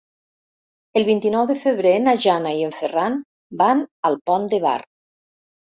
[1.01, 3.21] El vint-i-nou de febrer na Jana i en Ferran
[3.63, 4.79] van al Pont de Bar.